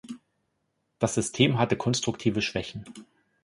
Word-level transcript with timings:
Das 0.97 1.13
System 1.13 1.59
hatte 1.59 1.77
konstruktive 1.77 2.41
Schwächen. 2.41 2.85